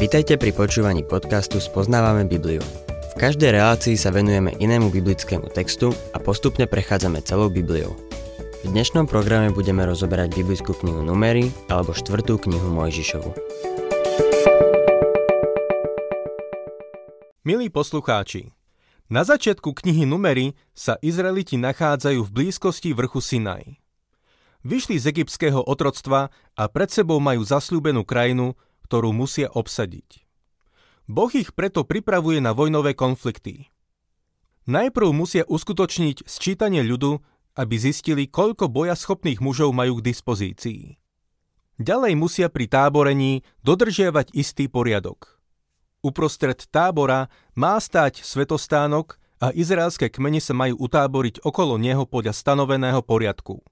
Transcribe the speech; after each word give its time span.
Vitajte 0.00 0.40
pri 0.40 0.56
počúvaní 0.56 1.04
podcastu 1.04 1.60
Spoznávame 1.60 2.24
Bibliu. 2.24 2.64
V 3.12 3.14
každej 3.20 3.52
relácii 3.52 4.00
sa 4.00 4.08
venujeme 4.08 4.56
inému 4.56 4.88
biblickému 4.88 5.52
textu 5.52 5.92
a 6.16 6.18
postupne 6.18 6.64
prechádzame 6.64 7.20
celou 7.20 7.52
Bibliou. 7.52 7.92
V 8.64 8.72
dnešnom 8.72 9.04
programe 9.04 9.52
budeme 9.52 9.84
rozoberať 9.84 10.32
biblickú 10.32 10.72
knihu 10.80 11.04
Numery 11.04 11.52
alebo 11.68 11.92
štvrtú 11.92 12.40
knihu 12.48 12.72
Mojžišovu. 12.72 13.28
Milí 17.44 17.68
poslucháči, 17.68 18.56
na 19.12 19.20
začiatku 19.20 19.76
knihy 19.84 20.08
Numery 20.08 20.56
sa 20.72 20.96
Izraeliti 21.04 21.60
nachádzajú 21.60 22.24
v 22.24 22.30
blízkosti 22.32 22.96
vrchu 22.96 23.20
Sinaj. 23.20 23.76
Vyšli 24.64 24.96
z 24.96 25.12
egyptského 25.12 25.60
otroctva 25.60 26.32
a 26.56 26.62
pred 26.72 26.88
sebou 26.88 27.20
majú 27.20 27.44
zasľúbenú 27.44 28.08
krajinu, 28.08 28.56
ktorú 28.90 29.14
musia 29.14 29.46
obsadiť. 29.46 30.26
Boh 31.06 31.30
ich 31.30 31.54
preto 31.54 31.86
pripravuje 31.86 32.42
na 32.42 32.50
vojnové 32.50 32.98
konflikty. 32.98 33.70
Najprv 34.66 35.14
musia 35.14 35.46
uskutočniť 35.46 36.26
sčítanie 36.26 36.82
ľudu, 36.82 37.22
aby 37.54 37.74
zistili, 37.78 38.26
koľko 38.26 38.66
boja 38.66 38.98
schopných 38.98 39.38
mužov 39.38 39.70
majú 39.70 40.02
k 40.02 40.10
dispozícii. 40.10 40.98
Ďalej 41.78 42.18
musia 42.18 42.50
pri 42.50 42.66
táborení 42.66 43.46
dodržiavať 43.62 44.34
istý 44.34 44.66
poriadok. 44.66 45.38
Uprostred 46.02 46.58
tábora 46.66 47.30
má 47.54 47.78
stáť 47.78 48.26
svetostánok 48.26 49.22
a 49.38 49.54
izraelské 49.54 50.10
kmene 50.10 50.42
sa 50.42 50.52
majú 50.52 50.82
utáboriť 50.82 51.46
okolo 51.46 51.78
neho 51.78 52.10
podľa 52.10 52.34
stanoveného 52.34 53.06
poriadku. 53.06 53.62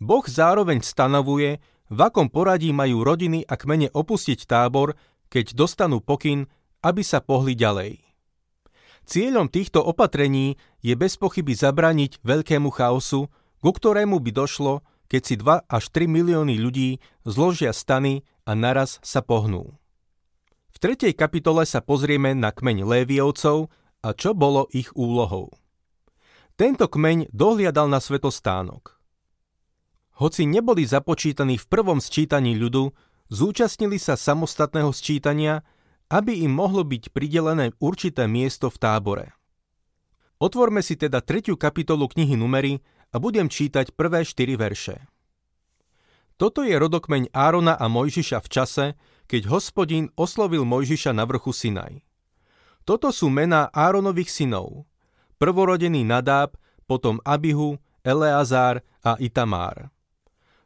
Boh 0.00 0.24
zároveň 0.24 0.80
stanovuje, 0.80 1.60
v 1.92 1.98
akom 2.00 2.32
poradí 2.32 2.72
majú 2.72 3.04
rodiny 3.04 3.44
a 3.44 3.54
kmene 3.60 3.92
opustiť 3.92 4.48
tábor, 4.48 4.96
keď 5.28 5.56
dostanú 5.56 6.00
pokyn, 6.00 6.48
aby 6.84 7.02
sa 7.04 7.20
pohli 7.20 7.56
ďalej. 7.56 8.00
Cieľom 9.04 9.52
týchto 9.52 9.84
opatrení 9.84 10.56
je 10.80 10.96
bez 10.96 11.20
pochyby 11.20 11.52
zabrániť 11.52 12.24
veľkému 12.24 12.72
chaosu, 12.72 13.28
ku 13.60 13.70
ktorému 13.72 14.16
by 14.20 14.30
došlo, 14.32 14.80
keď 15.12 15.22
si 15.24 15.34
2 15.36 15.68
až 15.68 15.84
3 15.92 16.08
milióny 16.08 16.56
ľudí 16.56 17.04
zložia 17.28 17.76
stany 17.76 18.24
a 18.48 18.56
naraz 18.56 19.00
sa 19.04 19.20
pohnú. 19.20 19.76
V 20.72 20.76
tretej 20.80 21.12
kapitole 21.12 21.68
sa 21.68 21.84
pozrieme 21.84 22.32
na 22.32 22.50
kmeň 22.50 22.84
Léviovcov 22.84 23.68
a 24.00 24.08
čo 24.16 24.32
bolo 24.32 24.68
ich 24.72 24.92
úlohou. 24.96 25.52
Tento 26.56 26.88
kmeň 26.88 27.32
dohliadal 27.34 27.88
na 27.88 28.00
svetostánok. 28.00 28.93
Hoci 30.14 30.46
neboli 30.46 30.86
započítaní 30.86 31.58
v 31.58 31.66
prvom 31.66 31.98
sčítaní 31.98 32.54
ľudu, 32.54 32.94
zúčastnili 33.34 33.98
sa 33.98 34.14
samostatného 34.14 34.94
sčítania, 34.94 35.66
aby 36.06 36.46
im 36.46 36.54
mohlo 36.54 36.86
byť 36.86 37.10
pridelené 37.10 37.74
určité 37.82 38.30
miesto 38.30 38.70
v 38.70 38.78
tábore. 38.78 39.26
Otvorme 40.38 40.86
si 40.86 40.94
teda 40.94 41.18
tretiu 41.18 41.58
kapitolu 41.58 42.06
knihy 42.10 42.38
Numery 42.38 42.78
a 43.10 43.18
budem 43.18 43.50
čítať 43.50 43.94
prvé 43.94 44.22
štyri 44.22 44.54
verše. 44.54 45.02
Toto 46.34 46.66
je 46.66 46.74
rodokmeň 46.74 47.30
Árona 47.30 47.78
a 47.78 47.86
Mojžiša 47.86 48.38
v 48.42 48.48
čase, 48.50 48.86
keď 49.30 49.50
hospodín 49.50 50.10
oslovil 50.18 50.66
Mojžiša 50.66 51.14
na 51.14 51.22
vrchu 51.24 51.54
Sinaj. 51.54 52.02
Toto 52.82 53.14
sú 53.14 53.30
mená 53.30 53.70
Áronových 53.70 54.28
synov. 54.28 54.84
Prvorodený 55.38 56.02
Nadáb, 56.02 56.58
potom 56.84 57.22
Abihu, 57.24 57.80
Eleazár 58.04 58.84
a 59.00 59.16
Itamár. 59.16 59.93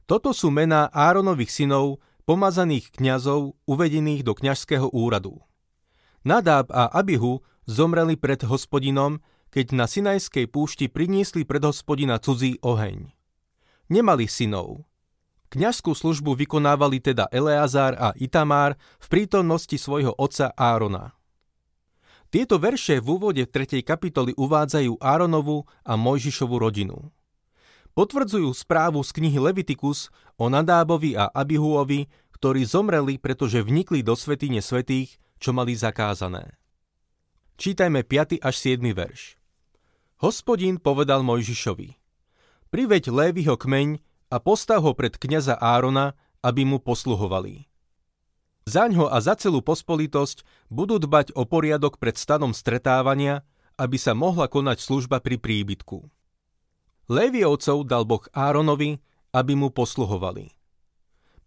Toto 0.09 0.33
sú 0.33 0.49
mená 0.49 0.89
Áronových 0.89 1.53
synov, 1.53 2.01
pomazaných 2.25 2.97
kňazov, 2.97 3.61
uvedených 3.69 4.25
do 4.25 4.33
kňažského 4.33 4.89
úradu. 4.89 5.45
Nadáb 6.25 6.73
a 6.73 6.89
Abihu 6.89 7.45
zomreli 7.69 8.17
pred 8.17 8.41
hospodinom, 8.41 9.21
keď 9.53 9.77
na 9.77 9.85
Sinajskej 9.85 10.49
púšti 10.49 10.89
priniesli 10.89 11.45
pred 11.45 11.61
hospodina 11.61 12.17
cudzí 12.17 12.57
oheň. 12.65 13.13
Nemali 13.93 14.25
synov. 14.25 14.89
Kňažskú 15.53 15.93
službu 15.93 16.41
vykonávali 16.41 17.05
teda 17.05 17.29
Eleazár 17.29 17.93
a 18.01 18.17
Itamár 18.17 18.81
v 19.01 19.07
prítomnosti 19.13 19.77
svojho 19.77 20.17
otca 20.17 20.57
Árona. 20.57 21.13
Tieto 22.33 22.57
verše 22.57 23.01
v 23.05 23.21
úvode 23.21 23.45
3. 23.45 23.85
kapitoly 23.85 24.33
uvádzajú 24.41 25.05
Áronovu 25.05 25.69
a 25.85 26.01
Mojžišovu 26.01 26.57
rodinu 26.57 27.13
potvrdzujú 27.99 28.55
správu 28.55 29.03
z 29.03 29.11
knihy 29.11 29.43
Levitikus 29.43 30.15
o 30.39 30.47
Nadábovi 30.47 31.19
a 31.19 31.35
Abihuovi, 31.35 32.07
ktorí 32.31 32.63
zomreli, 32.63 33.19
pretože 33.19 33.59
vnikli 33.59 34.07
do 34.07 34.15
svetine 34.15 34.63
svetých, 34.63 35.19
čo 35.43 35.51
mali 35.51 35.75
zakázané. 35.75 36.55
Čítajme 37.59 38.07
5. 38.07 38.39
až 38.39 38.55
7. 38.55 38.87
verš. 38.95 39.35
Hospodín 40.23 40.79
povedal 40.79 41.27
Mojžišovi, 41.27 41.99
priveď 42.71 43.11
Lévyho 43.11 43.59
kmeň 43.59 43.99
a 44.31 44.39
postav 44.39 44.79
ho 44.87 44.95
pred 44.95 45.19
kniaza 45.19 45.59
Árona, 45.59 46.15
aby 46.39 46.63
mu 46.63 46.79
posluhovali. 46.79 47.67
Zaňho 48.71 49.11
a 49.11 49.19
za 49.19 49.35
celú 49.35 49.59
pospolitosť 49.59 50.47
budú 50.71 51.03
dbať 51.03 51.35
o 51.35 51.43
poriadok 51.43 51.99
pred 51.99 52.15
stanom 52.15 52.55
stretávania, 52.55 53.43
aby 53.75 53.99
sa 53.99 54.15
mohla 54.15 54.47
konať 54.47 54.87
služba 54.87 55.19
pri 55.19 55.43
príbytku. 55.43 56.18
Léviovcov 57.09 57.89
dal 57.89 58.05
Boh 58.05 58.21
Áronovi, 58.37 59.01
aby 59.33 59.53
mu 59.57 59.73
posluhovali. 59.73 60.53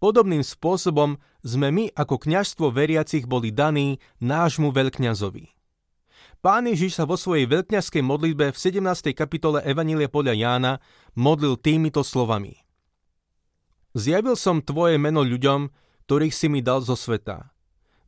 Podobným 0.01 0.41
spôsobom 0.41 1.21
sme 1.45 1.69
my 1.69 1.85
ako 1.93 2.17
kňažstvo 2.17 2.73
veriacich 2.73 3.29
boli 3.29 3.53
daní 3.53 4.01
nášmu 4.17 4.73
veľkňazovi. 4.73 5.53
Pán 6.41 6.65
Ježiš 6.65 6.97
sa 6.97 7.05
vo 7.05 7.13
svojej 7.13 7.45
veľkňazskej 7.45 8.01
modlitbe 8.01 8.49
v 8.49 8.57
17. 8.57 9.13
kapitole 9.13 9.61
Evanília 9.61 10.09
podľa 10.09 10.33
Jána 10.33 10.73
modlil 11.13 11.53
týmito 11.53 12.01
slovami. 12.01 12.57
Zjavil 13.93 14.33
som 14.33 14.65
tvoje 14.65 14.97
meno 14.97 15.21
ľuďom, 15.21 15.69
ktorých 16.09 16.33
si 16.33 16.49
mi 16.49 16.65
dal 16.65 16.81
zo 16.81 16.97
sveta. 16.97 17.53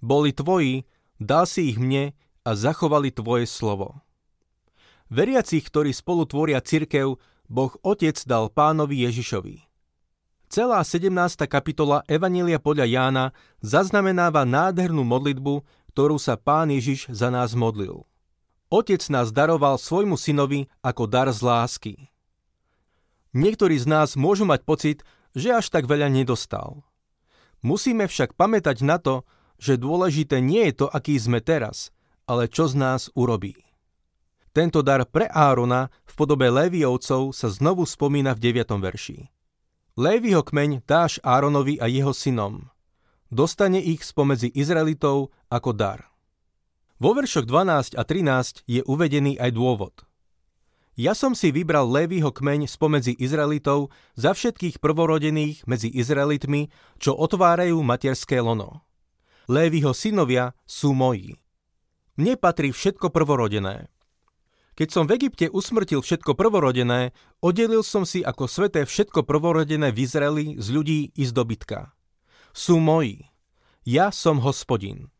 Boli 0.01 0.33
tvoji, 0.33 0.89
dal 1.21 1.45
si 1.45 1.69
ich 1.69 1.77
mne 1.77 2.17
a 2.41 2.57
zachovali 2.57 3.13
tvoje 3.13 3.45
slovo. 3.45 4.01
Veriacich, 5.13 5.69
ktorí 5.69 5.93
spolu 5.93 6.25
tvoria 6.25 6.57
cirkev, 6.57 7.21
Boh 7.53 7.69
Otec 7.85 8.17
dal 8.25 8.49
pánovi 8.49 9.05
Ježišovi. 9.05 9.61
Celá 10.49 10.81
17. 10.81 11.13
kapitola 11.45 12.01
Evanília 12.09 12.57
podľa 12.57 12.89
Jána 12.89 13.25
zaznamenáva 13.61 14.41
nádhernú 14.41 15.05
modlitbu, 15.05 15.61
ktorú 15.93 16.17
sa 16.17 16.33
pán 16.33 16.73
Ježiš 16.73 17.13
za 17.13 17.29
nás 17.29 17.53
modlil. 17.53 18.09
Otec 18.73 19.05
nás 19.13 19.29
daroval 19.29 19.77
svojmu 19.77 20.17
synovi 20.17 20.65
ako 20.81 21.05
dar 21.05 21.29
z 21.29 21.45
lásky. 21.45 21.93
Niektorí 23.37 23.77
z 23.77 23.85
nás 23.85 24.17
môžu 24.17 24.49
mať 24.49 24.65
pocit, 24.65 24.97
že 25.37 25.53
až 25.53 25.69
tak 25.69 25.85
veľa 25.85 26.09
nedostal. 26.09 26.81
Musíme 27.61 28.09
však 28.09 28.33
pamätať 28.33 28.81
na 28.81 28.97
to, 28.97 29.29
že 29.61 29.77
dôležité 29.77 30.41
nie 30.41 30.73
je 30.73 30.81
to, 30.81 30.87
aký 30.89 31.21
sme 31.21 31.37
teraz, 31.37 31.93
ale 32.25 32.49
čo 32.49 32.65
z 32.65 32.81
nás 32.81 33.13
urobí. 33.13 33.62
Tento 34.53 34.85
dar 34.85 35.01
pre 35.09 35.25
Árona 35.33 35.89
v 36.05 36.13
podobe 36.13 36.45
Léviovcov 36.45 37.33
sa 37.33 37.49
znovu 37.49 37.89
spomína 37.89 38.37
v 38.37 38.53
9. 38.53 38.77
verši. 38.77 39.33
Lévyho 39.97 40.45
kmeň 40.45 40.85
dáš 40.85 41.17
Áronovi 41.25 41.81
a 41.81 41.89
jeho 41.89 42.13
synom. 42.13 42.69
Dostane 43.33 43.81
ich 43.81 44.05
spomedzi 44.05 44.53
Izraelitov 44.53 45.33
ako 45.49 45.73
dar. 45.73 46.05
Vo 47.01 47.17
veršoch 47.17 47.49
12 47.49 47.97
a 47.97 48.05
13 48.05 48.61
je 48.69 48.85
uvedený 48.85 49.41
aj 49.41 49.57
dôvod. 49.57 50.05
Ja 50.93 51.17
som 51.17 51.33
si 51.33 51.49
vybral 51.49 51.89
Lévyho 51.89 52.29
kmeň 52.29 52.69
spomedzi 52.69 53.17
Izraelitov 53.17 53.89
za 54.13 54.37
všetkých 54.37 54.77
prvorodených 54.77 55.65
medzi 55.65 55.89
Izraelitmi, 55.89 56.69
čo 57.01 57.17
otvárajú 57.17 57.81
materské 57.81 58.37
lono. 58.37 58.85
Lévyho 59.49 59.97
synovia 59.97 60.53
sú 60.69 60.93
moji. 60.93 61.41
Mne 62.21 62.37
patrí 62.37 62.69
všetko 62.69 63.09
prvorodené. 63.09 63.92
Keď 64.73 64.89
som 64.89 65.05
v 65.05 65.21
Egypte 65.21 65.53
usmrtil 65.53 66.01
všetko 66.01 66.33
prvorodené, 66.33 67.13
oddelil 67.45 67.85
som 67.85 68.09
si 68.09 68.25
ako 68.25 68.49
sveté 68.49 68.89
všetko 68.89 69.21
prvorodené 69.21 69.93
v 69.93 70.01
z 70.57 70.67
ľudí 70.73 71.13
i 71.13 71.23
z 71.23 71.31
dobytka. 71.31 71.93
Sú 72.57 72.81
moji. 72.81 73.29
Ja 73.85 74.09
som 74.09 74.41
hospodin. 74.41 75.13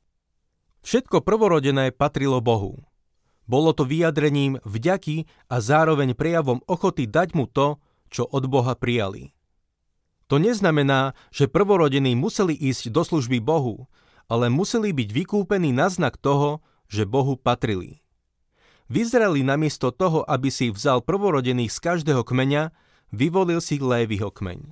Všetko 0.82 1.22
prvorodené 1.22 1.94
patrilo 1.94 2.42
Bohu. 2.42 2.82
Bolo 3.46 3.76
to 3.76 3.84
vyjadrením 3.86 4.60
vďaky 4.64 5.30
a 5.52 5.60
zároveň 5.62 6.16
prejavom 6.16 6.64
ochoty 6.66 7.08
dať 7.08 7.36
mu 7.36 7.46
to, 7.46 7.80
čo 8.12 8.28
od 8.30 8.46
Boha 8.48 8.74
prijali. 8.78 9.34
To 10.32 10.40
neznamená, 10.40 11.16
že 11.30 11.52
prvorodení 11.52 12.16
museli 12.16 12.56
ísť 12.56 12.90
do 12.90 13.04
služby 13.04 13.44
Bohu, 13.44 13.86
ale 14.32 14.48
museli 14.48 14.96
byť 14.96 15.10
vykúpení 15.12 15.76
na 15.76 15.92
znak 15.92 16.18
toho, 16.18 16.64
že 16.88 17.10
Bohu 17.10 17.36
patrili. 17.36 18.03
V 18.94 19.02
namiesto 19.42 19.90
toho, 19.90 20.22
aby 20.22 20.54
si 20.54 20.70
vzal 20.70 21.02
prvorodených 21.02 21.74
z 21.74 21.80
každého 21.82 22.22
kmeňa, 22.22 22.70
vyvolil 23.10 23.58
si 23.58 23.82
Lévyho 23.82 24.30
kmeň. 24.30 24.70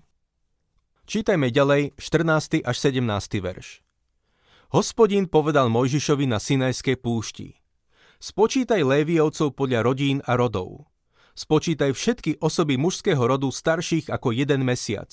Čítajme 1.09 1.49
ďalej 1.49 1.97
14. 1.97 2.61
až 2.61 2.75
17. 2.77 3.01
verš. 3.41 3.81
Hospodin 4.77 5.25
povedal 5.25 5.73
Mojžišovi 5.73 6.29
na 6.29 6.37
Sinajskej 6.37 7.01
púšti. 7.01 7.57
Spočítaj 8.21 8.85
Léviovcov 8.85 9.57
podľa 9.57 9.89
rodín 9.89 10.21
a 10.29 10.37
rodov. 10.37 10.85
Spočítaj 11.33 11.89
všetky 11.97 12.45
osoby 12.45 12.77
mužského 12.77 13.25
rodu 13.25 13.49
starších 13.49 14.13
ako 14.13 14.37
jeden 14.37 14.61
mesiac. 14.69 15.09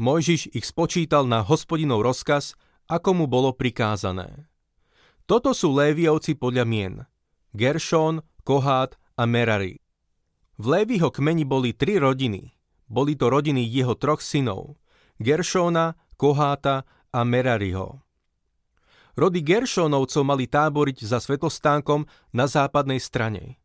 Mojžiš 0.00 0.56
ich 0.56 0.64
spočítal 0.64 1.28
na 1.28 1.44
hospodinov 1.44 2.00
rozkaz, 2.00 2.56
ako 2.88 3.20
mu 3.20 3.24
bolo 3.28 3.52
prikázané. 3.52 4.48
Toto 5.28 5.52
sú 5.52 5.76
Léviovci 5.76 6.40
podľa 6.40 6.64
mien. 6.64 7.04
Geršón, 7.54 8.26
Kohát 8.42 8.98
a 9.14 9.30
Merari. 9.30 9.78
V 10.58 10.64
Lévyho 10.66 11.14
kmeni 11.14 11.46
boli 11.46 11.70
tri 11.70 12.02
rodiny. 12.02 12.50
Boli 12.90 13.14
to 13.14 13.30
rodiny 13.30 13.62
jeho 13.62 13.94
troch 13.94 14.18
synov. 14.18 14.74
Geršóna, 15.22 15.94
Koháta 16.18 16.82
a 17.14 17.20
Merariho. 17.22 18.02
Rody 19.14 19.46
Geršónovcov 19.46 20.26
mali 20.26 20.50
táboriť 20.50 21.06
za 21.06 21.22
svetostánkom 21.22 22.10
na 22.34 22.50
západnej 22.50 22.98
strane. 22.98 23.62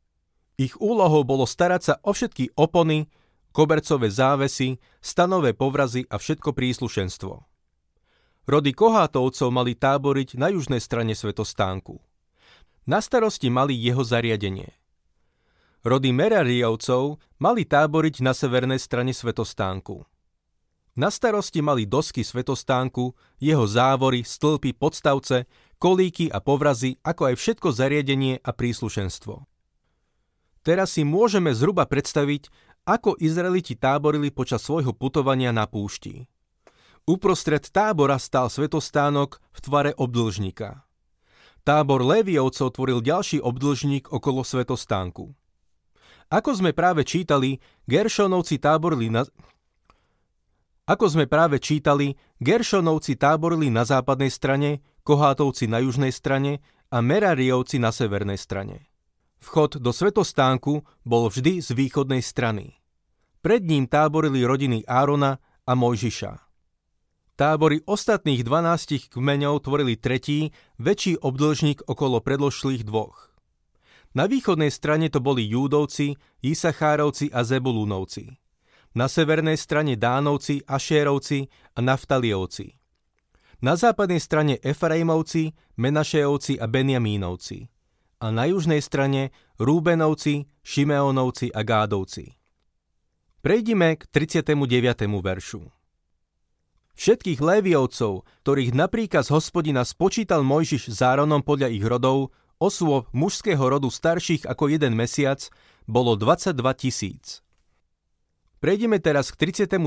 Ich 0.62 0.78
úlohou 0.78 1.26
bolo 1.26 1.50
starať 1.50 1.82
sa 1.82 1.94
o 2.06 2.14
všetky 2.14 2.54
opony, 2.54 3.10
kobercové 3.50 4.14
závesy, 4.14 4.78
stanové 5.02 5.58
povrazy 5.58 6.06
a 6.06 6.22
všetko 6.22 6.54
príslušenstvo. 6.54 7.42
Rody 8.46 8.72
Kohátovcov 8.78 9.50
mali 9.50 9.74
táboriť 9.74 10.38
na 10.38 10.54
južnej 10.54 10.78
strane 10.78 11.18
svetostánku. 11.18 12.09
Na 12.90 13.06
starosti 13.06 13.54
mali 13.54 13.78
jeho 13.78 14.02
zariadenie. 14.02 14.74
Rody 15.86 16.10
Merariovcov 16.10 17.22
mali 17.38 17.62
táboriť 17.62 18.26
na 18.26 18.34
severnej 18.34 18.82
strane 18.82 19.14
svetostánku. 19.14 20.10
Na 20.98 21.14
starosti 21.14 21.62
mali 21.62 21.86
dosky 21.86 22.26
svetostánku, 22.26 23.14
jeho 23.38 23.66
závory, 23.70 24.26
stĺpy, 24.26 24.74
podstavce, 24.74 25.46
kolíky 25.78 26.34
a 26.34 26.42
povrazy, 26.42 26.98
ako 27.06 27.30
aj 27.30 27.36
všetko 27.38 27.70
zariadenie 27.78 28.42
a 28.42 28.50
príslušenstvo. 28.58 29.46
Teraz 30.66 30.98
si 30.98 31.06
môžeme 31.06 31.54
zhruba 31.54 31.86
predstaviť, 31.86 32.50
ako 32.90 33.22
Izraeliti 33.22 33.78
táborili 33.78 34.34
počas 34.34 34.66
svojho 34.66 34.98
putovania 34.98 35.54
na 35.54 35.70
púšti. 35.70 36.26
Uprostred 37.06 37.70
tábora 37.70 38.18
stál 38.18 38.50
svetostánok 38.50 39.38
v 39.54 39.60
tvare 39.62 39.92
obdlžníka. 39.94 40.89
Tábor 41.70 42.02
Léviovcov 42.02 42.74
tvoril 42.74 42.98
ďalší 42.98 43.46
obdlžník 43.46 44.10
okolo 44.10 44.42
svetostánku. 44.42 45.38
Ako 46.34 46.58
sme 46.58 46.74
práve 46.74 47.06
čítali, 47.06 47.62
Geršonovci 47.86 48.58
táborili 48.58 49.14
na, 49.14 49.22
ako 50.90 51.06
sme 51.14 51.30
práve 51.30 51.62
čítali, 51.62 52.18
Geršonovci 52.42 53.22
táborili 53.22 53.70
na 53.70 53.86
západnej 53.86 54.34
strane, 54.34 54.82
Kohátovci 55.06 55.70
na 55.70 55.78
južnej 55.86 56.10
strane 56.10 56.66
a 56.90 57.06
Merariovci 57.06 57.78
na 57.78 57.94
severnej 57.94 58.42
strane. 58.42 58.90
Vchod 59.38 59.78
do 59.78 59.94
svetostánku 59.94 60.82
bol 61.06 61.30
vždy 61.30 61.62
z 61.62 61.70
východnej 61.78 62.26
strany. 62.26 62.82
Pred 63.46 63.70
ním 63.70 63.86
táborili 63.86 64.42
rodiny 64.42 64.90
Árona 64.90 65.38
a 65.70 65.78
Mojžiša. 65.78 66.49
Tábory 67.40 67.80
ostatných 67.88 68.44
12 68.44 69.16
kmeňov 69.16 69.64
tvorili 69.64 69.96
tretí, 69.96 70.52
väčší 70.76 71.24
obdĺžnik 71.24 71.88
okolo 71.88 72.20
predložšlých 72.20 72.84
dvoch. 72.84 73.32
Na 74.12 74.28
východnej 74.28 74.68
strane 74.68 75.08
to 75.08 75.24
boli 75.24 75.48
Júdovci, 75.48 76.20
Isachárovci 76.44 77.32
a 77.32 77.48
Zebulúnovci 77.48 78.36
na 78.98 79.06
severnej 79.06 79.58
strane 79.58 79.94
Dánovci, 79.94 80.66
Ašérovci 80.66 81.46
a 81.78 81.80
Naftaliovci. 81.82 82.74
Na 83.60 83.76
západnej 83.76 84.24
strane 84.24 84.56
Efraimovci, 84.64 85.52
Menašejovci 85.76 86.58
a 86.58 86.66
Benjamínovci. 86.66 87.68
A 88.20 88.32
na 88.32 88.48
južnej 88.48 88.84
strane 88.84 89.32
Rúbenovci, 89.60 90.48
Šimeonovci 90.64 91.52
a 91.52 91.64
Gádovci. 91.64 92.36
Prejdime 93.40 93.96
k 93.96 94.08
39. 94.12 95.08
veršu. 95.24 95.79
Všetkých 97.00 97.40
Léviovcov, 97.40 98.28
ktorých 98.44 98.76
napríklad 98.76 99.24
hospodina 99.32 99.88
spočítal 99.88 100.44
Mojžiš 100.44 100.92
záronom 100.92 101.40
podľa 101.40 101.72
ich 101.72 101.80
rodov, 101.88 102.36
osôb 102.60 103.08
mužského 103.16 103.64
rodu 103.64 103.88
starších 103.88 104.44
ako 104.44 104.68
jeden 104.68 105.00
mesiac, 105.00 105.48
bolo 105.88 106.20
22 106.20 106.60
tisíc. 106.76 107.40
Prejdeme 108.60 109.00
teraz 109.00 109.32
k 109.32 109.48
39. 109.48 109.80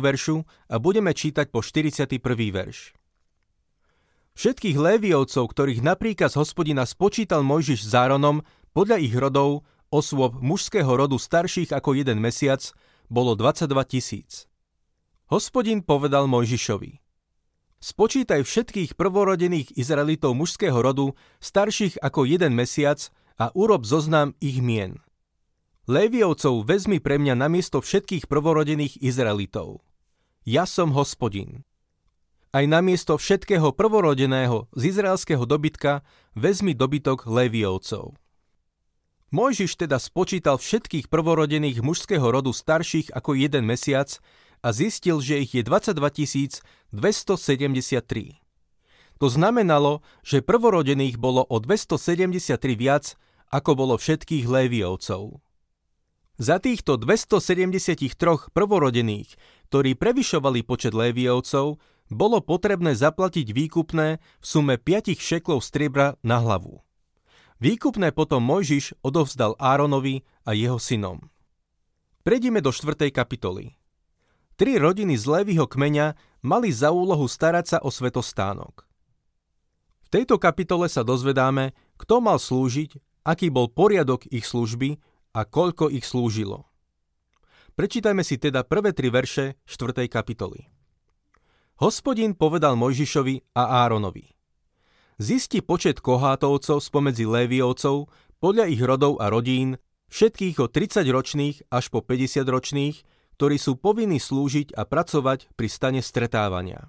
veršu 0.00 0.48
a 0.72 0.80
budeme 0.80 1.12
čítať 1.12 1.52
po 1.52 1.60
41. 1.60 2.24
verš. 2.32 2.96
Všetkých 4.40 4.80
Léviovcov, 4.80 5.52
ktorých 5.52 5.84
napríklad 5.84 6.32
hospodina 6.40 6.88
spočítal 6.88 7.44
Mojžiš 7.44 7.84
s 7.84 7.92
podľa 8.72 8.96
ich 9.04 9.12
rodov, 9.12 9.68
osôb 9.92 10.40
mužského 10.40 10.88
rodu 10.88 11.20
starších 11.20 11.76
ako 11.76 12.00
jeden 12.00 12.16
mesiac, 12.16 12.64
bolo 13.12 13.36
22 13.36 13.76
tisíc. 13.92 14.48
Hospodin 15.26 15.82
povedal 15.82 16.30
Mojžišovi, 16.30 17.02
spočítaj 17.82 18.46
všetkých 18.46 18.94
prvorodených 18.94 19.74
Izraelitov 19.74 20.38
mužského 20.38 20.78
rodu 20.78 21.18
starších 21.42 21.98
ako 21.98 22.30
jeden 22.30 22.54
mesiac 22.54 23.10
a 23.34 23.50
urob 23.50 23.82
zoznam 23.82 24.38
ich 24.38 24.62
mien. 24.62 25.02
Léviovcov 25.90 26.62
vezmi 26.62 27.02
pre 27.02 27.18
mňa 27.18 27.42
namiesto 27.42 27.82
všetkých 27.82 28.30
prvorodených 28.30 29.02
Izraelitov. 29.02 29.82
Ja 30.46 30.62
som 30.62 30.94
hospodin. 30.94 31.66
Aj 32.54 32.62
namiesto 32.62 33.18
všetkého 33.18 33.74
prvorodeného 33.74 34.70
z 34.78 34.82
izraelského 34.94 35.42
dobytka 35.42 36.06
vezmi 36.38 36.70
dobytok 36.70 37.26
Léviovcov. 37.26 38.14
Mojžiš 39.34 39.74
teda 39.74 39.98
spočítal 39.98 40.62
všetkých 40.62 41.10
prvorodených 41.10 41.82
mužského 41.82 42.30
rodu 42.30 42.54
starších 42.54 43.10
ako 43.10 43.34
jeden 43.34 43.66
mesiac 43.66 44.22
a 44.66 44.74
zistil, 44.74 45.22
že 45.22 45.46
ich 45.46 45.54
je 45.54 45.62
22 45.62 46.10
273. 46.90 48.42
To 49.22 49.26
znamenalo, 49.30 50.02
že 50.26 50.42
prvorodených 50.42 51.22
bolo 51.22 51.46
o 51.46 51.56
273 51.62 52.58
viac, 52.74 53.14
ako 53.54 53.78
bolo 53.78 53.94
všetkých 53.94 54.50
Léviovcov. 54.50 55.38
Za 56.36 56.58
týchto 56.58 56.98
273 56.98 58.50
prvorodených, 58.50 59.38
ktorí 59.70 59.94
prevyšovali 59.94 60.66
počet 60.66 60.92
Léviovcov, 60.92 61.78
bolo 62.10 62.38
potrebné 62.42 62.98
zaplatiť 62.98 63.46
výkupné 63.54 64.18
v 64.18 64.44
sume 64.44 64.76
5 64.76 65.14
šeklov 65.14 65.62
striebra 65.62 66.18
na 66.26 66.42
hlavu. 66.42 66.82
Výkupné 67.56 68.12
potom 68.12 68.44
Mojžiš 68.44 69.00
odovzdal 69.00 69.56
Áronovi 69.56 70.28
a 70.44 70.52
jeho 70.52 70.76
synom. 70.76 71.32
Prejdime 72.20 72.60
do 72.60 72.68
4. 72.68 73.08
kapitoly. 73.14 73.75
Tri 74.56 74.80
rodiny 74.80 75.20
z 75.20 75.24
Lévyho 75.28 75.68
kmeňa 75.68 76.16
mali 76.40 76.72
za 76.72 76.88
úlohu 76.88 77.28
starať 77.28 77.76
sa 77.76 77.78
o 77.84 77.92
svetostánok. 77.92 78.88
V 80.00 80.08
tejto 80.08 80.40
kapitole 80.40 80.88
sa 80.88 81.04
dozvedáme, 81.04 81.76
kto 82.00 82.24
mal 82.24 82.40
slúžiť, 82.40 82.96
aký 83.28 83.52
bol 83.52 83.68
poriadok 83.68 84.24
ich 84.32 84.48
služby 84.48 84.96
a 85.36 85.44
koľko 85.44 85.92
ich 85.92 86.08
slúžilo. 86.08 86.64
Prečítajme 87.76 88.24
si 88.24 88.40
teda 88.40 88.64
prvé 88.64 88.96
tri 88.96 89.12
verše 89.12 89.60
4. 89.68 90.08
kapitoly. 90.08 90.72
Hospodin 91.76 92.32
povedal 92.32 92.80
Mojžišovi 92.80 93.52
a 93.52 93.84
Áronovi. 93.84 94.32
Zisti 95.20 95.60
počet 95.60 96.00
kohátovcov 96.00 96.80
spomedzi 96.80 97.28
Léviovcov 97.28 98.08
podľa 98.40 98.72
ich 98.72 98.80
rodov 98.80 99.20
a 99.20 99.28
rodín, 99.28 99.76
všetkých 100.08 100.56
od 100.64 100.72
30 100.72 101.04
ročných 101.04 101.56
až 101.68 101.92
po 101.92 102.00
50 102.00 102.48
ročných, 102.48 102.96
ktorí 103.36 103.60
sú 103.60 103.76
povinní 103.76 104.16
slúžiť 104.16 104.72
a 104.72 104.88
pracovať 104.88 105.52
pri 105.54 105.68
stane 105.68 106.00
stretávania. 106.00 106.88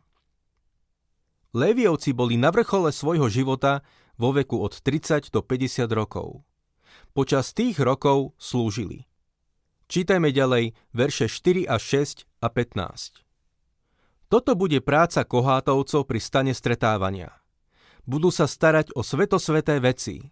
Léviovci 1.51 2.15
boli 2.15 2.39
na 2.39 2.55
vrchole 2.55 2.95
svojho 2.95 3.27
života 3.27 3.83
vo 4.15 4.31
veku 4.31 4.63
od 4.63 4.79
30 4.79 5.31
do 5.31 5.43
50 5.43 5.91
rokov. 5.91 6.47
Počas 7.11 7.51
tých 7.51 7.77
rokov 7.83 8.31
slúžili. 8.39 9.05
Čítajme 9.87 10.31
ďalej 10.35 10.75
verše 10.91 11.31
4 11.31 11.67
až 11.67 11.81
6 12.23 12.43
a 12.43 12.47
15. 12.51 13.23
Toto 14.27 14.51
bude 14.59 14.83
práca 14.83 15.23
kohátovcov 15.23 16.03
pri 16.03 16.19
stane 16.19 16.51
stretávania. 16.51 17.31
Budú 18.03 18.31
sa 18.31 18.47
starať 18.47 18.91
o 18.95 19.03
svetosveté 19.03 19.79
veci. 19.79 20.31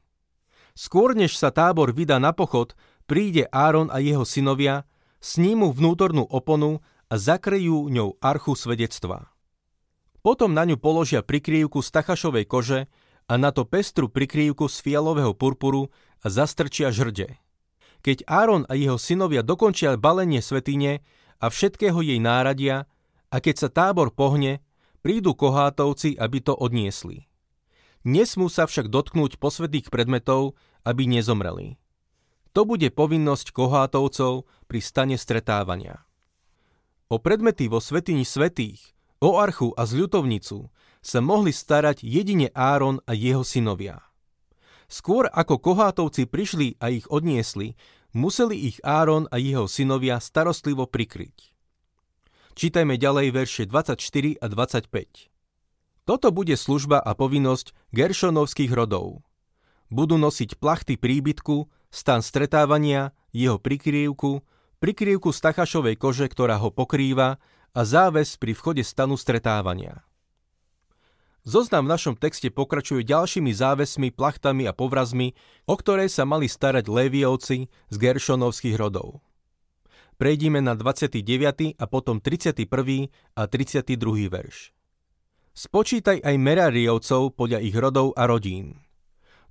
Skôr 0.75 1.15
než 1.15 1.39
sa 1.39 1.55
tábor 1.55 1.95
vydá 1.95 2.19
na 2.19 2.35
pochod, 2.35 2.75
príde 3.07 3.47
Áron 3.51 3.87
a 3.87 4.03
jeho 4.03 4.27
synovia, 4.27 4.83
snímu 5.25 5.73
vnútornú 5.73 6.21
oponu 6.29 6.85
a 7.09 7.17
zakryjú 7.17 7.89
ňou 7.89 8.21
archu 8.21 8.53
svedectva. 8.53 9.33
Potom 10.21 10.53
na 10.53 10.69
ňu 10.69 10.77
položia 10.77 11.25
prikryvku 11.25 11.81
z 11.81 11.89
tachašovej 11.89 12.45
kože 12.45 12.79
a 13.25 13.33
na 13.41 13.49
to 13.49 13.65
pestru 13.65 14.05
prikryvku 14.05 14.69
z 14.69 14.77
fialového 14.85 15.33
purpuru 15.33 15.89
a 16.21 16.29
zastrčia 16.29 16.93
žrde. 16.93 17.41
Keď 18.05 18.29
Áron 18.29 18.69
a 18.69 18.77
jeho 18.77 19.01
synovia 19.01 19.41
dokončia 19.41 19.97
balenie 19.97 20.45
svetine 20.45 21.01
a 21.41 21.49
všetkého 21.49 22.05
jej 22.05 22.21
náradia, 22.21 22.85
a 23.33 23.37
keď 23.41 23.55
sa 23.65 23.69
tábor 23.73 24.13
pohne, 24.13 24.61
prídu 25.01 25.33
kohátovci, 25.33 26.17
aby 26.17 26.37
to 26.41 26.53
odniesli. 26.53 27.25
Nesmú 28.05 28.49
sa 28.53 28.69
však 28.69 28.93
dotknúť 28.93 29.41
posvetných 29.41 29.89
predmetov, 29.89 30.53
aby 30.85 31.09
nezomreli. 31.09 31.81
To 32.55 32.63
bude 32.63 32.87
povinnosť 32.95 33.51
kohátovcov 33.51 34.47
pri 34.71 34.79
stane 34.79 35.19
stretávania. 35.19 36.07
O 37.11 37.19
predmety 37.19 37.67
vo 37.67 37.83
svetini 37.83 38.23
svetých, 38.23 38.95
o 39.19 39.35
archu 39.35 39.75
a 39.75 39.83
zľutovnicu 39.83 40.71
sa 41.03 41.19
mohli 41.19 41.51
starať 41.51 42.01
jedine 42.01 42.49
Áron 42.55 43.03
a 43.03 43.11
jeho 43.11 43.43
synovia. 43.43 43.99
Skôr 44.87 45.27
ako 45.27 45.59
kohátovci 45.59 46.31
prišli 46.31 46.79
a 46.79 46.95
ich 46.95 47.03
odniesli, 47.11 47.75
museli 48.15 48.55
ich 48.55 48.79
Áron 48.87 49.27
a 49.29 49.35
jeho 49.35 49.67
synovia 49.67 50.23
starostlivo 50.23 50.87
prikryť. 50.87 51.51
Čítajme 52.55 52.95
ďalej 52.95 53.35
verše 53.35 53.63
24 53.67 53.99
a 54.39 54.47
25. 54.47 56.07
Toto 56.07 56.27
bude 56.31 56.55
služba 56.55 57.03
a 57.03 57.11
povinnosť 57.11 57.75
Geršonovských 57.91 58.71
rodov. 58.71 59.27
Budú 59.91 60.15
nosiť 60.15 60.55
plachty 60.55 60.95
príbytku, 60.95 61.67
stan 61.93 62.21
stretávania, 62.21 63.11
jeho 63.35 63.59
prikryvku, 63.59 64.45
prikryvku 64.79 65.29
z 65.33 65.39
tachašovej 65.41 65.95
kože, 65.99 66.25
ktorá 66.29 66.61
ho 66.61 66.69
pokrýva 66.71 67.41
a 67.75 67.81
záves 67.83 68.39
pri 68.39 68.55
vchode 68.55 68.83
stanu 68.87 69.19
stretávania. 69.19 70.05
Zoznam 71.45 71.85
v 71.85 71.93
našom 71.93 72.15
texte 72.17 72.49
pokračuje 72.49 73.05
ďalšími 73.05 73.53
závesmi, 73.53 74.09
plachtami 74.09 74.65
a 74.65 74.73
povrazmi, 74.73 75.37
o 75.69 75.77
ktoré 75.77 76.09
sa 76.09 76.25
mali 76.25 76.49
starať 76.49 76.89
Léviovci 76.89 77.69
z 77.69 77.95
Geršonovských 78.01 78.73
rodov. 78.81 79.21
Prejdime 80.17 80.63
na 80.63 80.73
29. 80.73 81.21
a 81.77 81.85
potom 81.85 82.17
31. 82.17 82.65
a 83.37 83.41
32. 83.45 84.25
verš. 84.31 84.73
Spočítaj 85.53 86.23
aj 86.23 86.35
Merariovcov 86.39 87.37
podľa 87.37 87.59
ich 87.61 87.75
rodov 87.77 88.17
a 88.17 88.25
rodín. 88.25 88.84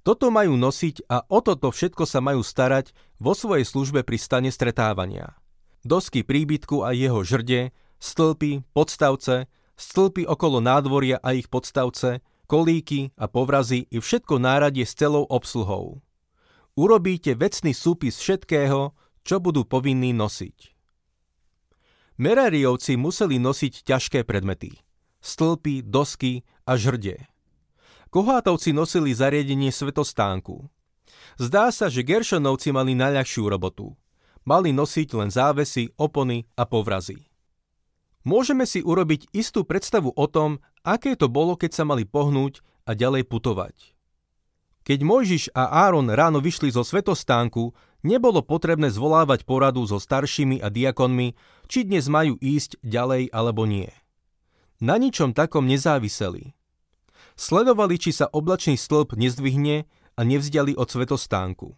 Toto 0.05 0.29
majú 0.29 0.61
nosiť 0.61 1.09
a 1.09 1.25
o 1.33 1.41
toto 1.41 1.73
všetko 1.73 2.05
sa 2.05 2.21
majú 2.21 2.45
starať 2.45 2.93
vo 3.17 3.33
svojej 3.33 3.65
službe 3.65 4.05
pri 4.05 4.21
stane 4.21 4.53
stretávania. 4.53 5.33
Dosky 5.81 6.21
príbytku 6.21 6.85
a 6.85 6.93
jeho 6.93 7.25
žrde, 7.25 7.73
stĺpy, 8.05 8.69
podstavce, 8.77 9.49
stĺpy 9.81 10.29
okolo 10.29 10.61
nádvoria 10.61 11.17
a 11.25 11.33
ich 11.33 11.49
podstavce, 11.49 12.21
kolíky 12.45 13.17
a 13.17 13.33
povrazy 13.33 13.89
i 13.89 13.97
všetko 13.97 14.37
náradie 14.37 14.85
s 14.85 14.93
celou 14.93 15.25
obsluhou. 15.25 16.05
Urobíte 16.77 17.33
vecný 17.33 17.73
súpis 17.73 18.21
všetkého, 18.21 18.93
čo 19.25 19.41
budú 19.41 19.65
povinní 19.65 20.13
nosiť. 20.13 20.77
Merariovci 22.21 23.01
museli 23.01 23.41
nosiť 23.41 23.89
ťažké 23.89 24.21
predmety. 24.29 24.77
Stĺpy, 25.25 25.81
dosky 25.81 26.45
a 26.69 26.77
žrde. 26.77 27.25
Kohátovci 28.15 28.71
nosili 28.71 29.11
zariadenie 29.11 29.75
svetostánku. 29.75 30.71
Zdá 31.35 31.67
sa, 31.75 31.91
že 31.91 32.07
Geršonovci 32.07 32.71
mali 32.71 32.95
najľahšiu 32.95 33.51
robotu. 33.51 33.99
Mali 34.47 34.71
nosiť 34.71 35.19
len 35.19 35.35
závesy, 35.35 35.91
opony 35.99 36.47
a 36.55 36.63
povrazy. 36.63 37.27
Môžeme 38.23 38.71
si 38.71 38.87
urobiť 38.87 39.35
istú 39.35 39.67
predstavu 39.67 40.15
o 40.15 40.27
tom, 40.31 40.63
aké 40.87 41.19
to 41.19 41.27
bolo, 41.27 41.59
keď 41.59 41.75
sa 41.75 41.83
mali 41.83 42.07
pohnúť 42.07 42.63
a 42.87 42.95
ďalej 42.95 43.27
putovať. 43.27 43.99
Keď 44.87 44.99
Mojžiš 45.03 45.51
a 45.51 45.83
Áron 45.91 46.07
ráno 46.07 46.39
vyšli 46.39 46.71
zo 46.71 46.87
svetostánku, 46.87 47.75
nebolo 48.07 48.47
potrebné 48.47 48.95
zvolávať 48.95 49.43
poradu 49.43 49.83
so 49.91 49.99
staršími 49.99 50.63
a 50.63 50.71
diakonmi, 50.71 51.35
či 51.67 51.83
dnes 51.83 52.07
majú 52.07 52.39
ísť 52.39 52.79
ďalej 52.79 53.35
alebo 53.35 53.67
nie. 53.67 53.91
Na 54.79 55.03
ničom 55.03 55.35
takom 55.35 55.67
nezáviseli. 55.67 56.55
Sledovali, 57.35 57.99
či 57.99 58.15
sa 58.15 58.31
oblačný 58.31 58.79
stĺp 58.79 59.19
nezdvihne 59.19 59.91
a 60.15 60.21
nevzdiali 60.23 60.79
od 60.79 60.87
svetostánku. 60.87 61.75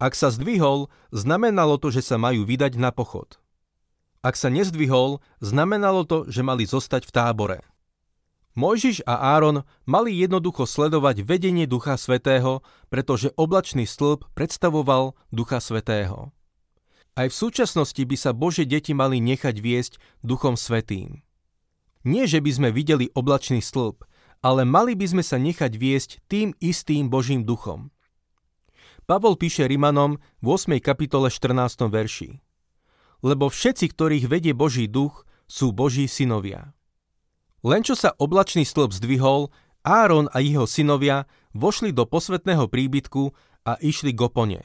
Ak 0.00 0.16
sa 0.16 0.32
zdvihol, 0.32 0.88
znamenalo 1.12 1.76
to, 1.76 1.92
že 1.92 2.00
sa 2.00 2.16
majú 2.16 2.48
vydať 2.48 2.80
na 2.80 2.88
pochod. 2.88 3.36
Ak 4.24 4.38
sa 4.38 4.48
nezdvihol, 4.48 5.20
znamenalo 5.44 6.08
to, 6.08 6.24
že 6.30 6.40
mali 6.40 6.64
zostať 6.64 7.04
v 7.04 7.12
tábore. 7.12 7.58
Mojžiš 8.52 9.04
a 9.08 9.36
Áron 9.36 9.64
mali 9.88 10.12
jednoducho 10.12 10.68
sledovať 10.68 11.24
vedenie 11.24 11.64
Ducha 11.64 11.96
Svetého, 11.96 12.60
pretože 12.92 13.32
oblačný 13.36 13.88
stĺp 13.88 14.28
predstavoval 14.36 15.16
Ducha 15.32 15.56
Svetého. 15.56 16.36
Aj 17.12 17.28
v 17.28 17.34
súčasnosti 17.34 18.00
by 18.00 18.16
sa 18.16 18.32
Bože 18.32 18.64
deti 18.64 18.92
mali 18.96 19.20
nechať 19.20 19.56
viesť 19.56 19.92
Duchom 20.24 20.56
Svetým. 20.56 21.24
Nie, 22.04 22.28
že 22.28 22.44
by 22.44 22.50
sme 22.52 22.68
videli 22.72 23.08
oblačný 23.12 23.60
stĺp, 23.64 24.04
ale 24.42 24.66
mali 24.66 24.98
by 24.98 25.06
sme 25.06 25.24
sa 25.24 25.38
nechať 25.38 25.72
viesť 25.78 26.10
tým 26.26 26.52
istým 26.58 27.06
Božím 27.06 27.46
duchom. 27.46 27.94
Pavol 29.06 29.38
píše 29.38 29.66
Rimanom 29.66 30.18
v 30.42 30.46
8. 30.46 30.78
kapitole 30.82 31.30
14. 31.30 31.86
verši. 31.86 32.42
Lebo 33.22 33.46
všetci, 33.46 33.86
ktorých 33.94 34.26
vedie 34.26 34.50
Boží 34.50 34.90
duch, 34.90 35.22
sú 35.46 35.70
Boží 35.70 36.10
synovia. 36.10 36.74
Len 37.62 37.86
čo 37.86 37.94
sa 37.94 38.18
oblačný 38.18 38.66
stĺp 38.66 38.90
zdvihol, 38.90 39.54
Áron 39.82 40.30
a 40.30 40.38
jeho 40.42 40.66
synovia 40.66 41.26
vošli 41.54 41.90
do 41.94 42.06
posvetného 42.06 42.66
príbytku 42.66 43.34
a 43.66 43.78
išli 43.78 44.14
k 44.14 44.20
opone. 44.26 44.60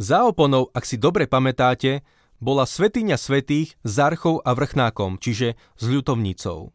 Za 0.00 0.24
oponou, 0.28 0.72
ak 0.72 0.84
si 0.88 0.96
dobre 0.96 1.28
pamätáte, 1.28 2.04
bola 2.40 2.64
svetiňa 2.64 3.20
svetých 3.20 3.76
s 3.84 3.94
archou 4.00 4.40
a 4.40 4.56
vrchnákom, 4.56 5.20
čiže 5.20 5.60
s 5.76 5.84
ľutovnicou. 5.84 6.72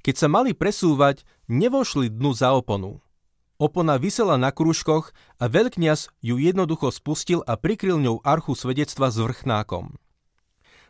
Keď 0.00 0.14
sa 0.16 0.28
mali 0.32 0.56
presúvať, 0.56 1.28
nevošli 1.52 2.08
dnu 2.08 2.32
za 2.32 2.56
oponu. 2.56 3.04
Opona 3.60 4.00
vysela 4.00 4.40
na 4.40 4.50
krúžkoch 4.50 5.12
a 5.38 5.44
veľkňaz 5.46 6.10
ju 6.24 6.40
jednoducho 6.40 6.90
spustil 6.90 7.44
a 7.44 7.54
prikryl 7.60 8.00
ňou 8.00 8.24
archu 8.24 8.56
svedectva 8.56 9.12
s 9.12 9.20
vrchnákom. 9.20 10.00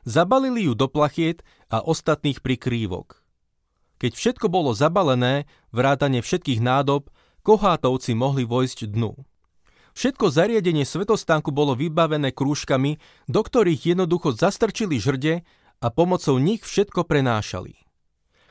Zabalili 0.08 0.70
ju 0.70 0.72
do 0.72 0.88
plachiet 0.88 1.44
a 1.68 1.82
ostatných 1.82 2.40
prikrývok. 2.40 3.20
Keď 4.00 4.12
všetko 4.18 4.46
bolo 4.50 4.72
zabalené, 4.72 5.46
vrátane 5.70 6.24
všetkých 6.24 6.58
nádob, 6.58 7.12
kohátovci 7.44 8.16
mohli 8.16 8.42
vojsť 8.42 8.90
dnu. 8.90 9.14
Všetko 9.92 10.32
zariadenie 10.32 10.88
svetostánku 10.88 11.52
bolo 11.52 11.76
vybavené 11.76 12.32
krúžkami, 12.32 12.96
do 13.28 13.40
ktorých 13.44 13.92
jednoducho 13.92 14.32
zastrčili 14.32 14.96
žrde 14.96 15.44
a 15.78 15.86
pomocou 15.92 16.40
nich 16.40 16.64
všetko 16.64 17.04
prenášali. 17.04 17.76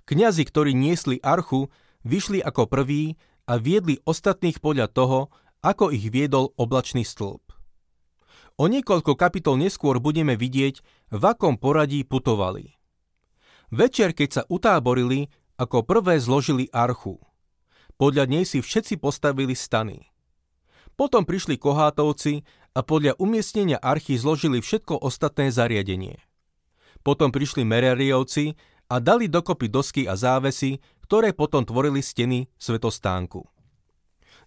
Kňazi, 0.05 0.43
ktorí 0.45 0.77
niesli 0.77 1.17
archu, 1.19 1.73
vyšli 2.07 2.39
ako 2.41 2.67
prví 2.67 3.15
a 3.49 3.57
viedli 3.57 3.99
ostatných 4.05 4.61
podľa 4.61 4.87
toho, 4.91 5.19
ako 5.61 5.93
ich 5.93 6.09
viedol 6.09 6.53
oblačný 6.57 7.05
stĺp. 7.05 7.41
O 8.61 8.69
niekoľko 8.69 9.17
kapitol 9.17 9.57
neskôr 9.57 9.97
budeme 9.97 10.37
vidieť, 10.37 10.75
v 11.11 11.23
akom 11.23 11.57
poradí 11.57 12.05
putovali. 12.05 12.77
Večer, 13.71 14.11
keď 14.11 14.29
sa 14.29 14.43
utáborili, 14.51 15.31
ako 15.55 15.85
prvé 15.85 16.17
zložili 16.17 16.67
archu. 16.73 17.21
Podľa 17.95 18.25
nej 18.25 18.43
si 18.49 18.59
všetci 18.59 18.97
postavili 18.97 19.53
stany. 19.53 20.09
Potom 20.97 21.21
prišli 21.25 21.55
kohátovci 21.61 22.41
a 22.73 22.81
podľa 22.81 23.17
umiestnenia 23.21 23.77
archy 23.77 24.17
zložili 24.17 24.59
všetko 24.59 25.01
ostatné 25.01 25.53
zariadenie. 25.53 26.17
Potom 27.01 27.29
prišli 27.33 27.65
Merariovci 27.65 28.57
a 28.89 29.01
dali 29.01 29.31
dokopy 29.31 29.69
dosky 29.69 30.05
a 30.05 30.13
závesy, 30.17 30.81
ktoré 31.11 31.35
potom 31.35 31.67
tvorili 31.67 31.99
steny 31.99 32.47
svetostánku. 32.55 33.43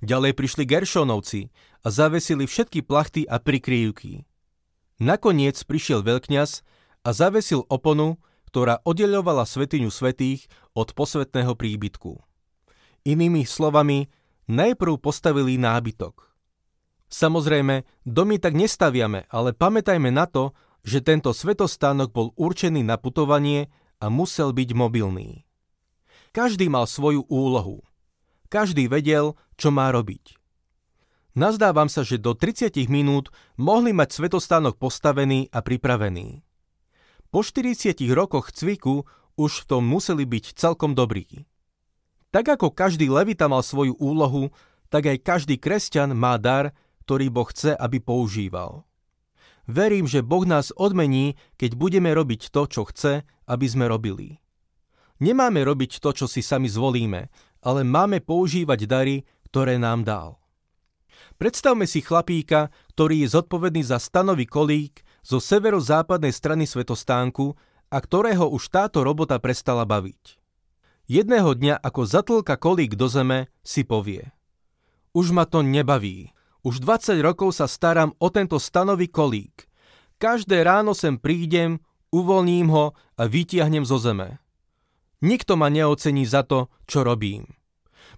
Ďalej 0.01 0.33
prišli 0.33 0.65
Geršonovci 0.65 1.53
a 1.85 1.93
zavesili 1.93 2.49
všetky 2.49 2.81
plachty 2.81 3.29
a 3.29 3.37
prikryjúky. 3.37 4.25
Nakoniec 4.97 5.61
prišiel 5.61 6.01
veľkňaz 6.01 6.65
a 7.05 7.09
zavesil 7.13 7.69
oponu, 7.69 8.17
ktorá 8.49 8.81
oddeľovala 8.81 9.45
svetiňu 9.45 9.93
svetých 9.93 10.49
od 10.73 10.97
posvetného 10.97 11.53
príbytku. 11.53 12.17
Inými 13.05 13.45
slovami, 13.45 14.09
najprv 14.49 14.97
postavili 15.05 15.61
nábytok. 15.61 16.33
Samozrejme, 17.13 17.85
domy 18.09 18.41
tak 18.41 18.57
nestaviame, 18.57 19.29
ale 19.29 19.53
pamätajme 19.53 20.09
na 20.09 20.25
to, 20.25 20.57
že 20.81 21.05
tento 21.05 21.37
svetostánok 21.37 22.09
bol 22.09 22.33
určený 22.41 22.81
na 22.81 22.97
putovanie 22.97 23.69
a 24.01 24.09
musel 24.09 24.57
byť 24.57 24.73
mobilný. 24.73 25.45
Každý 26.35 26.67
mal 26.67 26.91
svoju 26.91 27.31
úlohu. 27.31 27.87
Každý 28.51 28.91
vedel, 28.91 29.39
čo 29.55 29.71
má 29.71 29.95
robiť. 29.95 30.35
Nazdávam 31.39 31.87
sa, 31.87 32.03
že 32.03 32.19
do 32.19 32.35
30 32.35 32.75
minút 32.91 33.31
mohli 33.55 33.95
mať 33.95 34.19
svetostánok 34.19 34.75
postavený 34.75 35.47
a 35.55 35.63
pripravený. 35.63 36.43
Po 37.31 37.47
40 37.47 37.95
rokoch 38.11 38.51
cviku 38.51 39.07
už 39.39 39.63
v 39.63 39.67
tom 39.67 39.87
museli 39.87 40.27
byť 40.27 40.59
celkom 40.59 40.99
dobrí. 40.99 41.47
Tak 42.35 42.59
ako 42.59 42.75
každý 42.75 43.07
levita 43.11 43.47
mal 43.47 43.63
svoju 43.63 43.95
úlohu, 43.99 44.51
tak 44.91 45.07
aj 45.07 45.23
každý 45.23 45.55
kresťan 45.55 46.19
má 46.19 46.35
dar, 46.35 46.75
ktorý 47.07 47.31
Boh 47.31 47.47
chce, 47.47 47.79
aby 47.79 48.03
používal. 48.03 48.83
Verím, 49.71 50.11
že 50.11 50.27
Boh 50.27 50.43
nás 50.43 50.75
odmení, 50.75 51.39
keď 51.63 51.79
budeme 51.79 52.11
robiť 52.11 52.51
to, 52.51 52.67
čo 52.67 52.83
chce, 52.91 53.23
aby 53.47 53.67
sme 53.71 53.87
robili. 53.87 54.44
Nemáme 55.23 55.63
robiť 55.63 56.03
to, 56.03 56.11
čo 56.11 56.27
si 56.27 56.43
sami 56.43 56.67
zvolíme, 56.67 57.31
ale 57.63 57.81
máme 57.87 58.19
používať 58.19 58.81
dary, 58.89 59.17
ktoré 59.51 59.79
nám 59.79 60.03
dal. 60.03 60.43
Predstavme 61.39 61.87
si 61.87 62.03
chlapíka, 62.03 62.71
ktorý 62.95 63.27
je 63.27 63.29
zodpovedný 63.39 63.83
za 63.83 63.99
stanový 63.99 64.47
kolík 64.47 65.03
zo 65.23 65.39
severozápadnej 65.43 66.31
strany 66.31 66.67
svetostánku 66.67 67.55
a 67.91 67.99
ktorého 67.99 68.51
už 68.51 68.71
táto 68.71 69.07
robota 69.07 69.39
prestala 69.39 69.87
baviť. 69.87 70.39
Jedného 71.05 71.53
dňa, 71.53 71.85
ako 71.85 72.01
zatlka 72.09 72.57
kolík 72.57 72.97
do 72.97 73.07
zeme, 73.13 73.53
si 73.61 73.85
povie 73.85 74.33
Už 75.13 75.31
ma 75.31 75.45
to 75.45 75.61
nebaví. 75.61 76.33
Už 76.65 76.81
20 76.81 77.21
rokov 77.21 77.61
sa 77.61 77.69
starám 77.69 78.17
o 78.17 78.33
tento 78.33 78.57
stanový 78.57 79.13
kolík. 79.13 79.69
Každé 80.17 80.65
ráno 80.65 80.97
sem 80.97 81.21
prídem, 81.21 81.77
uvoľním 82.09 82.73
ho 82.73 82.97
a 83.21 83.23
vytiahnem 83.29 83.85
zo 83.85 84.01
zeme. 84.01 84.44
Nikto 85.23 85.55
ma 85.55 85.71
neocení 85.71 86.27
za 86.27 86.43
to, 86.43 86.73
čo 86.89 87.07
robím. 87.07 87.55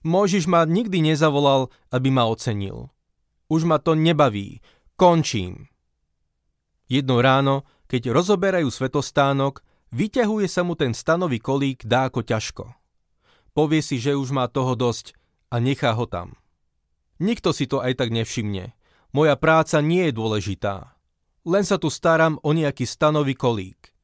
Môžiš 0.07 0.47
ma 0.47 0.63
nikdy 0.65 1.03
nezavolal, 1.03 1.69
aby 1.91 2.09
ma 2.15 2.31
ocenil. 2.31 2.95
Už 3.51 3.67
ma 3.67 3.83
to 3.83 3.99
nebaví. 3.99 4.63
Končím. 4.97 5.69
Jedno 6.87 7.19
ráno, 7.19 7.67
keď 7.91 8.15
rozoberajú 8.15 8.71
svetostánok, 8.71 9.63
vyťahuje 9.91 10.47
sa 10.47 10.63
mu 10.63 10.79
ten 10.79 10.95
stanový 10.95 11.43
kolík 11.43 11.83
dáko 11.87 12.23
ťažko. 12.23 12.75
Povie 13.55 13.83
si, 13.83 13.99
že 13.99 14.15
už 14.15 14.31
má 14.35 14.47
toho 14.47 14.79
dosť 14.79 15.17
a 15.51 15.59
nechá 15.59 15.95
ho 15.95 16.07
tam. 16.07 16.39
Nikto 17.19 17.57
si 17.57 17.65
to 17.67 17.81
aj 17.81 17.97
tak 17.97 18.13
nevšimne. 18.13 18.77
Moja 19.17 19.35
práca 19.41 19.81
nie 19.81 20.11
je 20.11 20.13
dôležitá. 20.13 20.93
Len 21.47 21.65
sa 21.65 21.81
tu 21.81 21.89
starám 21.89 22.37
o 22.43 22.51
nejaký 22.53 22.85
stanový 22.85 23.33
kolík. 23.33 23.95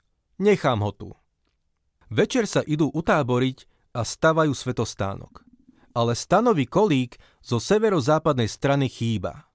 Nechám 0.41 0.81
ho 0.81 0.91
tu. 0.95 1.11
Večer 2.13 2.45
sa 2.45 2.61
idú 2.61 2.93
utáboriť 2.93 3.65
a 3.97 4.05
stavajú 4.05 4.53
svetostánok 4.53 5.43
ale 5.93 6.17
stanový 6.17 6.65
kolík 6.67 7.21
zo 7.45 7.61
severozápadnej 7.61 8.49
strany 8.49 8.89
chýba. 8.89 9.49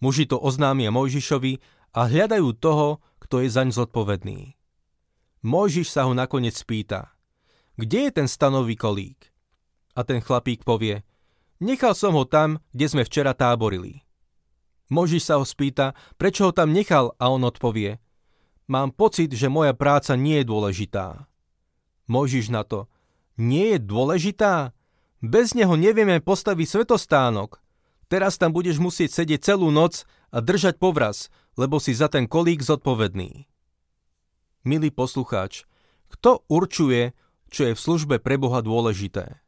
Muži 0.00 0.24
to 0.28 0.40
oznámia 0.40 0.88
Mojžišovi 0.88 1.60
a 1.96 2.00
hľadajú 2.08 2.48
toho, 2.56 3.04
kto 3.20 3.44
je 3.44 3.48
zaň 3.52 3.68
zodpovedný. 3.74 4.56
Mojžiš 5.44 5.94
sa 5.94 6.08
ho 6.08 6.12
nakoniec 6.16 6.56
spýta, 6.56 7.14
kde 7.78 8.10
je 8.10 8.10
ten 8.10 8.26
stanový 8.26 8.74
kolík? 8.74 9.30
A 9.94 10.02
ten 10.02 10.22
chlapík 10.22 10.66
povie, 10.66 11.06
nechal 11.62 11.94
som 11.94 12.14
ho 12.14 12.26
tam, 12.26 12.62
kde 12.74 12.86
sme 12.90 13.02
včera 13.06 13.34
táborili. 13.34 14.02
Mojžiš 14.90 15.22
sa 15.22 15.34
ho 15.38 15.44
spýta, 15.46 15.94
prečo 16.16 16.50
ho 16.50 16.52
tam 16.54 16.74
nechal 16.74 17.14
a 17.18 17.30
on 17.30 17.44
odpovie, 17.44 17.98
mám 18.70 18.94
pocit, 18.94 19.30
že 19.34 19.50
moja 19.50 19.74
práca 19.74 20.14
nie 20.14 20.42
je 20.42 20.48
dôležitá. 20.48 21.28
Mojžiš 22.08 22.48
na 22.48 22.64
to, 22.64 22.88
nie 23.38 23.76
je 23.76 23.78
dôležitá? 23.78 24.74
Bez 25.22 25.54
neho 25.54 25.76
nevieme 25.78 26.18
postaviť 26.18 26.66
svetostánok. 26.66 27.60
Teraz 28.08 28.40
tam 28.40 28.56
budeš 28.56 28.80
musieť 28.80 29.12
sedieť 29.12 29.54
celú 29.54 29.68
noc 29.68 30.08
a 30.32 30.40
držať 30.40 30.80
povraz, 30.80 31.28
lebo 31.60 31.76
si 31.76 31.92
za 31.92 32.08
ten 32.08 32.24
kolík 32.24 32.64
zodpovedný. 32.64 33.44
Milý 34.64 34.90
poslucháč, 34.90 35.68
kto 36.08 36.42
určuje, 36.48 37.12
čo 37.52 37.68
je 37.68 37.72
v 37.76 37.80
službe 37.80 38.16
pre 38.18 38.40
Boha 38.40 38.64
dôležité? 38.64 39.38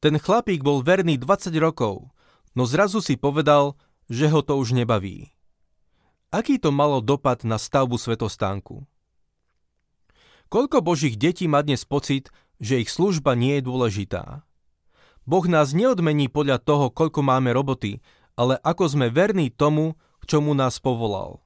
Ten 0.00 0.16
chlapík 0.16 0.64
bol 0.64 0.80
verný 0.80 1.20
20 1.20 1.52
rokov, 1.60 2.12
no 2.56 2.64
zrazu 2.64 3.04
si 3.04 3.20
povedal, 3.20 3.76
že 4.08 4.28
ho 4.28 4.40
to 4.40 4.56
už 4.56 4.76
nebaví. 4.76 5.32
Aký 6.34 6.58
to 6.58 6.74
malo 6.74 6.98
dopad 6.98 7.46
na 7.46 7.60
stavbu 7.60 7.94
svetostánku? 7.94 8.84
Koľko 10.52 10.84
božích 10.84 11.16
detí 11.16 11.48
má 11.48 11.64
dnes 11.64 11.84
pocit, 11.88 12.28
že 12.60 12.80
ich 12.80 12.90
služba 12.92 13.34
nie 13.34 13.58
je 13.58 13.66
dôležitá? 13.66 14.44
Boh 15.24 15.46
nás 15.48 15.72
neodmení 15.72 16.28
podľa 16.28 16.60
toho, 16.60 16.92
koľko 16.92 17.24
máme 17.24 17.56
roboty, 17.56 18.04
ale 18.36 18.60
ako 18.60 18.84
sme 18.92 19.08
verní 19.08 19.48
tomu, 19.48 19.96
k 20.20 20.36
čomu 20.36 20.52
nás 20.52 20.76
povolal. 20.80 21.40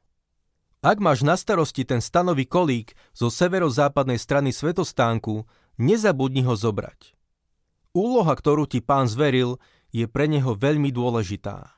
Ak 0.82 1.02
máš 1.02 1.26
na 1.26 1.34
starosti 1.34 1.82
ten 1.82 1.98
stanový 1.98 2.46
kolík 2.46 2.94
zo 3.10 3.30
severozápadnej 3.30 4.18
strany 4.18 4.54
svetostánku, 4.54 5.46
nezabudni 5.78 6.46
ho 6.46 6.54
zobrať. 6.54 7.14
Úloha, 7.94 8.34
ktorú 8.34 8.66
ti 8.66 8.78
pán 8.78 9.10
zveril, 9.10 9.58
je 9.90 10.06
pre 10.06 10.30
neho 10.30 10.54
veľmi 10.54 10.94
dôležitá. 10.94 11.77